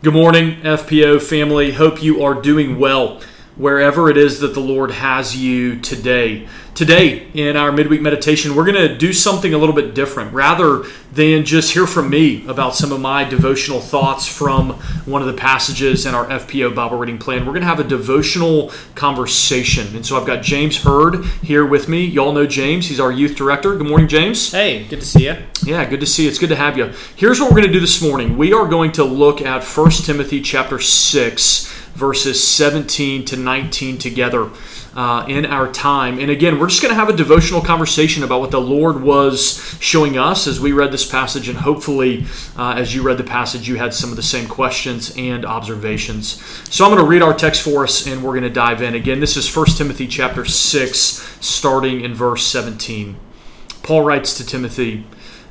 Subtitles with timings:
[0.00, 1.72] Good morning, FPO family.
[1.72, 3.20] Hope you are doing well
[3.58, 6.48] wherever it is that the Lord has you today.
[6.74, 10.32] Today, in our midweek meditation, we're going to do something a little bit different.
[10.32, 14.74] Rather than just hear from me about some of my devotional thoughts from
[15.04, 17.84] one of the passages in our FPO Bible reading plan, we're going to have a
[17.84, 19.96] devotional conversation.
[19.96, 22.04] And so I've got James Hurd here with me.
[22.04, 23.74] Y'all know James, he's our youth director.
[23.74, 24.52] Good morning, James.
[24.52, 25.36] Hey, good to see you.
[25.64, 26.28] Yeah, good to see you.
[26.28, 26.92] It's good to have you.
[27.16, 28.38] Here's what we're going to do this morning.
[28.38, 34.48] We are going to look at 1 Timothy chapter 6 verses 17 to 19 together
[34.94, 36.18] uh, in our time.
[36.18, 39.58] And again, we're just going to have a devotional conversation about what the Lord was
[39.80, 41.48] showing us as we read this passage.
[41.48, 42.24] And hopefully,
[42.56, 46.42] uh, as you read the passage, you had some of the same questions and observations.
[46.70, 48.94] So I'm going to read our text for us and we're going to dive in.
[48.94, 50.98] Again, this is 1 Timothy chapter 6,
[51.40, 53.16] starting in verse 17.
[53.82, 55.04] Paul writes to Timothy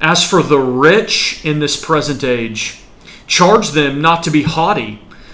[0.00, 2.80] As for the rich in this present age,
[3.26, 5.00] charge them not to be haughty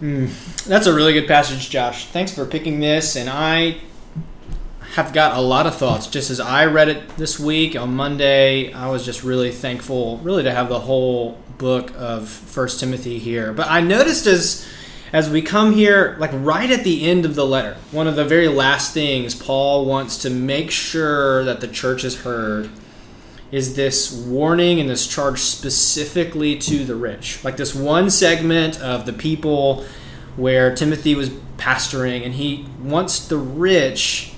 [0.00, 2.06] Mm, that's a really good passage, Josh.
[2.06, 3.16] Thanks for picking this.
[3.16, 3.78] And I
[4.94, 6.06] have got a lot of thoughts.
[6.06, 10.42] Just as I read it this week on Monday, I was just really thankful, really,
[10.42, 13.52] to have the whole book of First Timothy here.
[13.52, 14.66] But I noticed as
[15.12, 18.24] as we come here, like right at the end of the letter, one of the
[18.24, 22.70] very last things Paul wants to make sure that the church has heard
[23.52, 27.42] is this warning and this charge specifically to the rich.
[27.44, 29.84] Like this one segment of the people
[30.36, 34.32] where Timothy was pastoring, and he wants the rich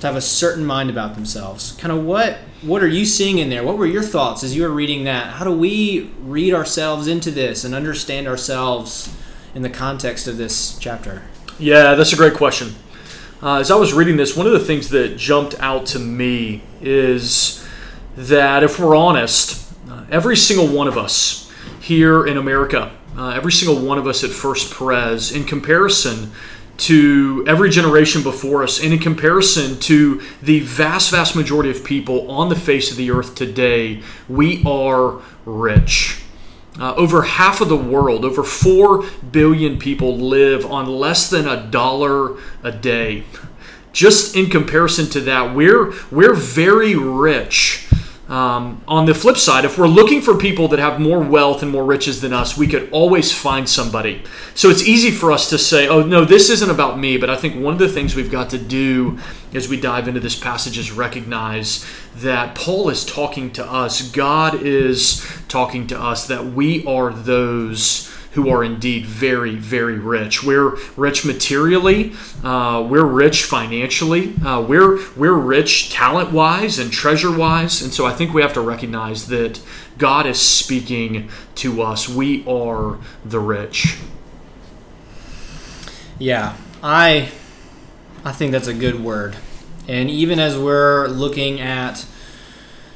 [0.00, 1.72] to have a certain mind about themselves.
[1.72, 3.62] Kind of what what are you seeing in there?
[3.62, 5.34] What were your thoughts as you were reading that?
[5.34, 9.14] How do we read ourselves into this and understand ourselves
[9.54, 11.22] in the context of this chapter?
[11.58, 12.74] Yeah, that's a great question.
[13.42, 16.62] Uh, as I was reading this, one of the things that jumped out to me
[16.80, 17.65] is
[18.16, 23.52] that if we're honest, uh, every single one of us here in America, uh, every
[23.52, 26.32] single one of us at First Pres, in comparison
[26.78, 32.30] to every generation before us, and in comparison to the vast, vast majority of people
[32.30, 36.22] on the face of the earth today, we are rich.
[36.78, 39.02] Uh, over half of the world, over 4
[39.32, 43.24] billion people live on less than a dollar a day.
[43.94, 47.85] Just in comparison to that, we're, we're very rich.
[48.28, 51.70] Um, on the flip side, if we're looking for people that have more wealth and
[51.70, 54.24] more riches than us, we could always find somebody.
[54.54, 57.18] So it's easy for us to say, oh, no, this isn't about me.
[57.18, 59.20] But I think one of the things we've got to do
[59.54, 61.86] as we dive into this passage is recognize
[62.16, 68.12] that Paul is talking to us, God is talking to us, that we are those
[68.36, 70.44] who are indeed very, very rich.
[70.44, 72.12] We're rich materially,
[72.44, 77.80] uh, we're rich financially, uh, we're, we're rich talent wise and treasure wise.
[77.80, 79.58] And so I think we have to recognize that
[79.96, 82.10] God is speaking to us.
[82.10, 83.96] We are the rich.
[86.18, 87.30] Yeah, I,
[88.22, 89.34] I think that's a good word.
[89.88, 92.04] And even as we're looking at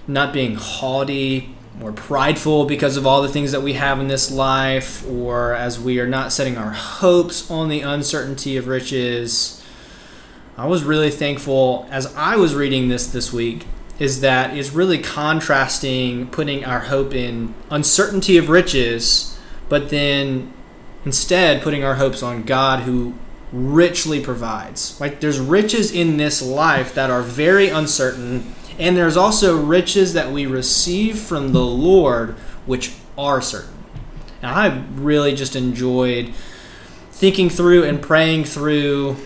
[0.07, 4.31] not being haughty, or prideful because of all the things that we have in this
[4.31, 9.63] life, or as we are not setting our hopes on the uncertainty of riches.
[10.57, 13.67] I was really thankful as I was reading this this week
[13.99, 19.39] is that it's really contrasting putting our hope in uncertainty of riches,
[19.69, 20.53] but then
[21.05, 23.15] instead putting our hopes on God who
[23.53, 24.99] richly provides.
[25.01, 30.33] Like there's riches in this life that are very uncertain and there's also riches that
[30.33, 32.31] we receive from the Lord,
[32.65, 33.75] which are certain.
[34.43, 36.33] Now, I really just enjoyed
[37.13, 39.17] thinking through and praying through.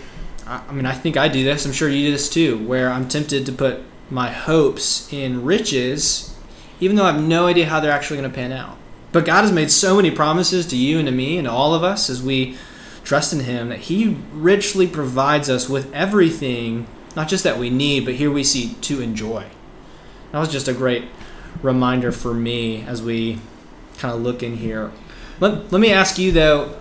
[0.45, 1.65] I mean, I think I do this.
[1.65, 6.37] I'm sure you do this too, where I'm tempted to put my hopes in riches,
[6.81, 8.77] even though I have no idea how they're actually going to pan out.
[9.13, 11.73] But God has made so many promises to you and to me and to all
[11.73, 12.57] of us as we
[13.05, 18.05] trust in Him that He richly provides us with everything not just that we need,
[18.05, 19.45] but here we see to enjoy.
[20.31, 21.05] That was just a great
[21.61, 23.39] reminder for me as we
[23.97, 24.91] kind of look in here.
[25.39, 26.77] Let, let me ask you though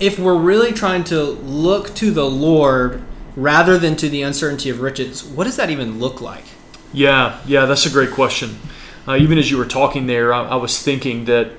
[0.00, 3.02] if we're really trying to look to the Lord
[3.36, 6.44] rather than to the uncertainty of riches, what does that even look like?
[6.92, 8.58] Yeah, yeah, that's a great question.
[9.06, 11.52] Uh, even as you were talking there, I, I was thinking that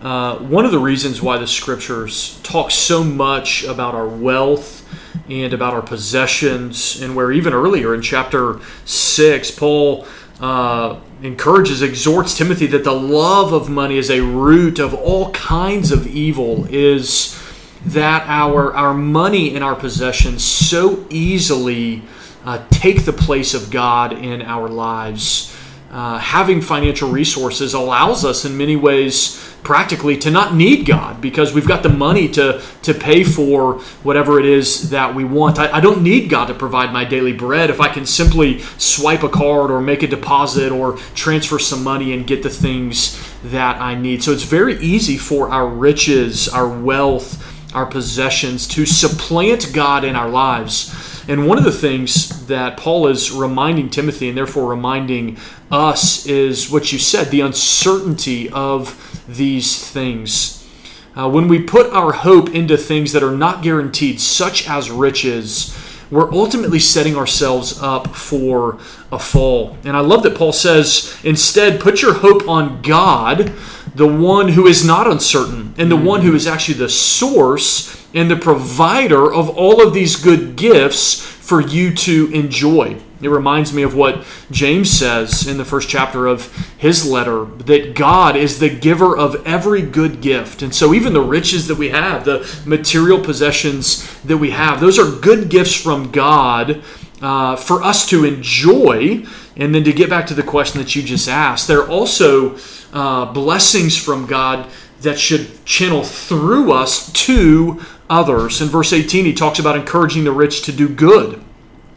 [0.00, 4.88] uh, one of the reasons why the scriptures talk so much about our wealth
[5.32, 10.06] and about our possessions, and where even earlier in chapter 6, Paul
[10.40, 15.92] uh, encourages, exhorts Timothy that the love of money is a root of all kinds
[15.92, 17.40] of evil, is
[17.84, 22.02] that our, our money and our possessions so easily
[22.44, 25.54] uh, take the place of God in our lives.
[25.90, 31.52] Uh, having financial resources allows us in many ways practically to not need God because
[31.52, 35.58] we've got the money to, to pay for whatever it is that we want.
[35.58, 39.24] I, I, don't need God to provide my daily bread if I can simply swipe
[39.24, 43.80] a card or make a deposit or transfer some money and get the things that
[43.80, 44.22] I need.
[44.22, 47.44] So it's very easy for our riches, our wealth,
[47.74, 51.09] our possessions to supplant God in our lives.
[51.30, 55.36] And one of the things that Paul is reminding Timothy and therefore reminding
[55.70, 60.68] us is what you said the uncertainty of these things.
[61.16, 65.72] Uh, when we put our hope into things that are not guaranteed, such as riches,
[66.10, 68.80] we're ultimately setting ourselves up for
[69.12, 69.78] a fall.
[69.84, 73.52] And I love that Paul says, instead, put your hope on God,
[73.94, 78.30] the one who is not uncertain, and the one who is actually the source and
[78.30, 82.96] the provider of all of these good gifts for you to enjoy.
[83.22, 86.46] It reminds me of what James says in the first chapter of
[86.78, 90.62] his letter that God is the giver of every good gift.
[90.62, 94.98] And so, even the riches that we have, the material possessions that we have, those
[94.98, 96.82] are good gifts from God
[97.20, 99.26] uh, for us to enjoy.
[99.56, 102.56] And then to get back to the question that you just asked, there are also
[102.92, 104.70] uh, blessings from God
[105.00, 108.60] that should channel through us to others.
[108.60, 111.42] In verse 18, he talks about encouraging the rich to do good.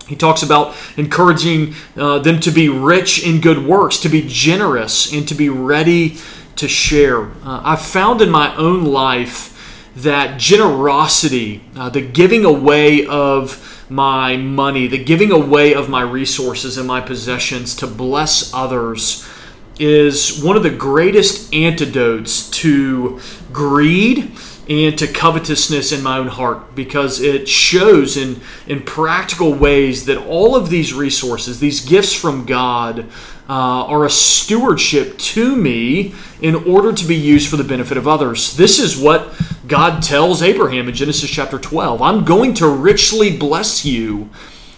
[0.07, 5.13] He talks about encouraging uh, them to be rich in good works, to be generous,
[5.13, 6.17] and to be ready
[6.57, 7.25] to share.
[7.43, 9.49] Uh, I've found in my own life
[9.95, 16.77] that generosity, uh, the giving away of my money, the giving away of my resources
[16.77, 19.27] and my possessions to bless others,
[19.79, 23.19] is one of the greatest antidotes to
[23.51, 24.31] greed
[24.69, 30.17] and to covetousness in my own heart because it shows in, in practical ways that
[30.25, 33.09] all of these resources, these gifts from God,
[33.49, 38.07] uh, are a stewardship to me in order to be used for the benefit of
[38.07, 38.55] others.
[38.55, 39.33] This is what
[39.67, 44.29] God tells Abraham in Genesis chapter 12 I'm going to richly bless you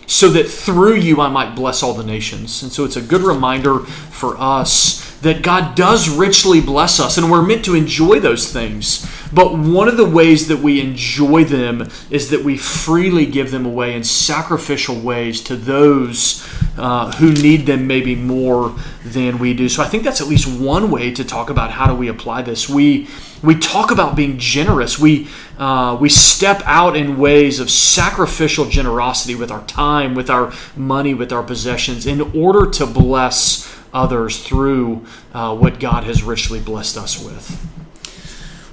[0.07, 2.61] so that through you I might bless all the nations.
[2.61, 7.31] And so it's a good reminder for us that God does richly bless us and
[7.31, 9.09] we're meant to enjoy those things.
[9.33, 13.65] But one of the ways that we enjoy them is that we freely give them
[13.65, 16.47] away in sacrificial ways to those
[16.77, 19.67] uh, who need them maybe more than we do.
[19.67, 22.43] So I think that's at least one way to talk about how do we apply
[22.43, 22.69] this.
[22.69, 23.07] We
[23.45, 24.99] we talk about being generous.
[24.99, 25.27] We
[25.57, 31.13] uh, we step out in ways of sacrificial generosity with our time, with our money,
[31.13, 36.97] with our possessions, in order to bless others through uh, what God has richly blessed
[36.97, 37.49] us with.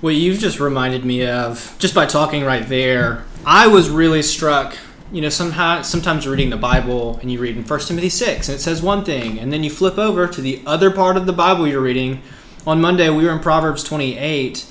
[0.00, 4.76] What you've just reminded me of, just by talking right there, I was really struck.
[5.12, 8.56] You know, somehow, sometimes reading the Bible and you read in 1 Timothy 6 and
[8.56, 11.32] it says one thing, and then you flip over to the other part of the
[11.32, 12.22] Bible you're reading.
[12.64, 14.66] On Monday, we were in Proverbs 28,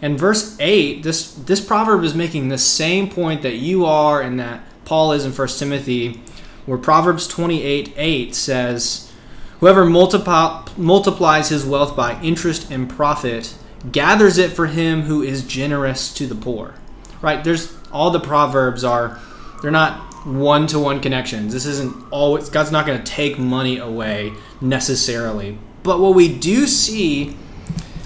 [0.00, 4.38] and verse 8, this, this proverb is making the same point that you are and
[4.38, 6.20] that Paul is in 1 Timothy,
[6.66, 9.12] where Proverbs 28 8 says,
[9.58, 13.54] Whoever multiplies his wealth by interest and profit
[13.90, 16.74] gathers it for him who is generous to the poor.
[17.20, 17.42] Right?
[17.42, 19.20] There's all the proverbs are
[19.60, 21.52] they're not one to one connections.
[21.52, 25.58] This isn't always God's not going to take money away necessarily.
[25.82, 27.36] But what we do see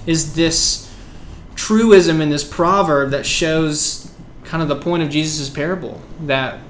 [0.07, 0.93] is this
[1.55, 4.13] truism in this proverb that shows
[4.45, 6.61] kind of the point of Jesus' parable that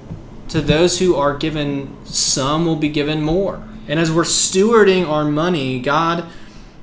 [0.49, 3.67] to those who are given some will be given more.
[3.87, 6.25] And as we're stewarding our money, God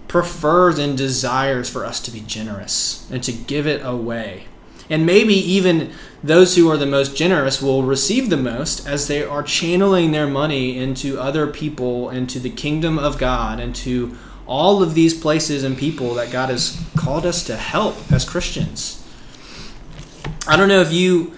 [0.09, 4.47] prefers and desires for us to be generous and to give it away.
[4.91, 9.25] And maybe even those who are the most generous will receive the most as they
[9.25, 14.95] are channeling their money into other people, into the kingdom of God, into all of
[14.95, 19.03] these places and people that God has called us to help as Christians.
[20.47, 21.33] I don't know if you,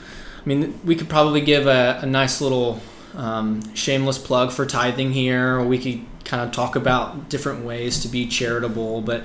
[0.45, 2.81] I mean, we could probably give a, a nice little
[3.15, 8.01] um, shameless plug for tithing here, or we could kind of talk about different ways
[8.03, 9.03] to be charitable.
[9.03, 9.25] But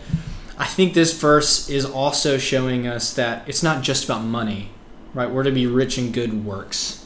[0.58, 4.70] I think this verse is also showing us that it's not just about money,
[5.14, 5.30] right?
[5.30, 7.06] We're to be rich in good works.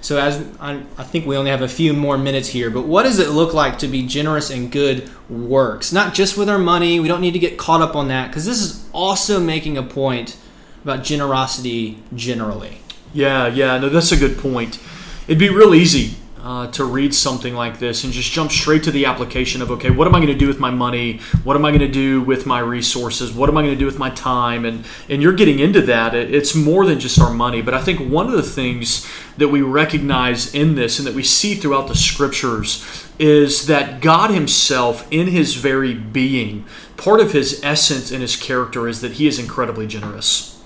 [0.00, 3.02] So, as I, I think we only have a few more minutes here, but what
[3.02, 5.92] does it look like to be generous in good works?
[5.92, 7.00] Not just with our money.
[7.00, 9.82] We don't need to get caught up on that because this is also making a
[9.82, 10.36] point
[10.84, 12.78] about generosity generally.
[13.12, 14.80] Yeah, yeah, no, that's a good point.
[15.26, 16.14] It'd be real easy
[16.48, 19.90] uh, to read something like this and just jump straight to the application of okay,
[19.90, 21.18] what am I going to do with my money?
[21.44, 23.34] What am I going to do with my resources?
[23.34, 24.64] What am I going to do with my time?
[24.64, 26.14] And and you're getting into that.
[26.14, 29.60] It's more than just our money, but I think one of the things that we
[29.60, 35.26] recognize in this and that we see throughout the scriptures is that God Himself, in
[35.26, 36.64] His very being,
[36.96, 40.57] part of His essence and His character is that He is incredibly generous.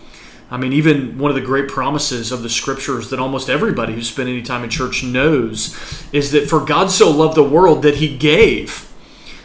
[0.52, 4.11] I mean, even one of the great promises of the scriptures that almost everybody who's
[4.11, 5.75] spent any time in church knows
[6.12, 8.92] is that for God so loved the world that he gave.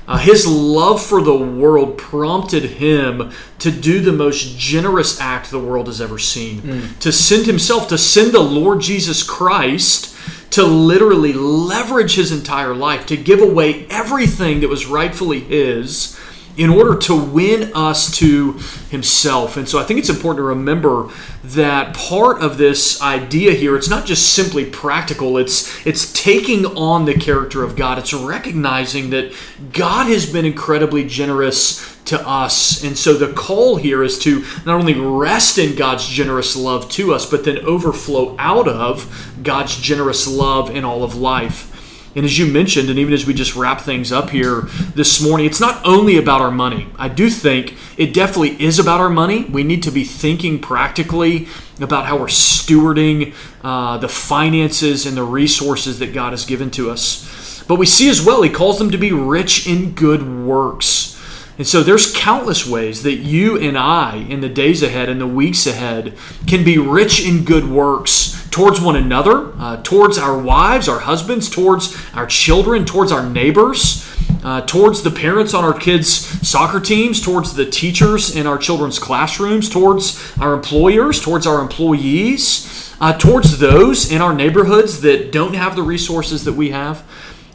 [0.05, 5.59] Uh, his love for the world prompted him to do the most generous act the
[5.59, 6.59] world has ever seen.
[6.61, 6.99] Mm.
[6.99, 10.13] To send himself, to send the Lord Jesus Christ
[10.51, 16.19] to literally leverage his entire life, to give away everything that was rightfully his
[16.57, 18.53] in order to win us to
[18.89, 19.57] himself.
[19.57, 21.09] And so I think it's important to remember
[21.43, 27.05] that part of this idea here it's not just simply practical it's it's taking on
[27.05, 27.99] the character of God.
[27.99, 29.33] It's recognizing that
[29.71, 32.83] God has been incredibly generous to us.
[32.83, 37.13] And so the call here is to not only rest in God's generous love to
[37.13, 41.76] us but then overflow out of God's generous love in all of life
[42.15, 44.61] and as you mentioned, and even as we just wrap things up here
[44.95, 46.87] this morning, it's not only about our money.
[46.97, 49.45] I do think it definitely is about our money.
[49.45, 51.47] We need to be thinking practically
[51.79, 56.89] about how we're stewarding uh, the finances and the resources that God has given to
[56.89, 57.63] us.
[57.67, 61.13] But we see as well, He calls them to be rich in good works.
[61.57, 65.27] And so there's countless ways that you and I, in the days ahead and the
[65.27, 70.87] weeks ahead, can be rich in good works towards one another, uh, towards our wives,
[70.87, 74.03] our husbands, towards our children, towards our neighbors.
[74.43, 76.09] Uh, towards the parents on our kids'
[76.47, 82.95] soccer teams, towards the teachers in our children's classrooms, towards our employers, towards our employees,
[83.01, 87.03] uh, towards those in our neighborhoods that don't have the resources that we have.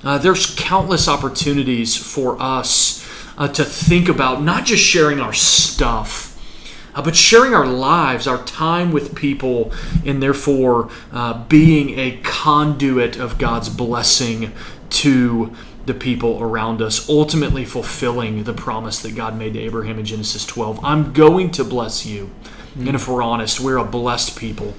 [0.05, 3.07] Uh, there's countless opportunities for us
[3.39, 6.32] uh, to think about not just sharing our stuff.
[6.95, 9.73] Uh, but sharing our lives, our time with people,
[10.05, 14.53] and therefore uh, being a conduit of God's blessing
[14.91, 15.55] to
[15.87, 20.47] the people around us, ultimately fulfilling the promise that God made to Abraham in Genesis
[20.47, 20.85] 12.
[20.85, 22.31] I'm going to bless you.
[22.73, 22.89] Mm-hmm.
[22.89, 24.75] And if we're honest, we're a blessed people.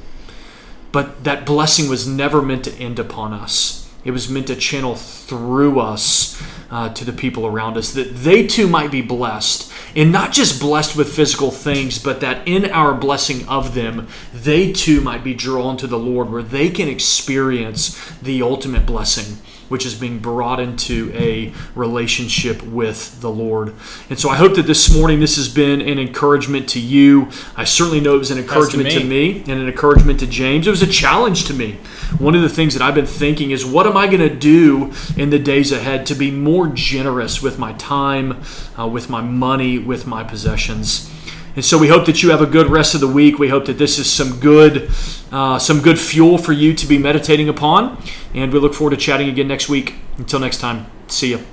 [0.92, 4.96] But that blessing was never meant to end upon us, it was meant to channel
[4.96, 9.72] through us uh, to the people around us, that they too might be blessed.
[9.96, 14.72] And not just blessed with physical things, but that in our blessing of them, they
[14.72, 19.38] too might be drawn to the Lord, where they can experience the ultimate blessing
[19.74, 23.74] which is being brought into a relationship with the Lord.
[24.08, 27.30] And so I hope that this morning this has been an encouragement to you.
[27.56, 29.34] I certainly know it was an encouragement to me.
[29.34, 29.52] to me.
[29.52, 30.68] and an encouragement to James.
[30.68, 31.80] It was a challenge to me.
[32.20, 34.94] One of the things that I've been thinking is what am I going to do
[35.18, 38.44] in the days ahead to be more generous with my time,
[38.78, 41.10] uh, with my money, with my possessions.
[41.56, 43.38] And so we hope that you have a good rest of the week.
[43.38, 44.90] We hope that this is some good,
[45.32, 48.02] uh, some good fuel for you to be meditating upon.
[48.34, 49.96] And we look forward to chatting again next week.
[50.18, 51.53] Until next time, see you.